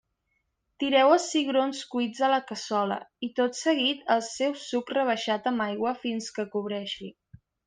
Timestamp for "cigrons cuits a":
1.33-2.31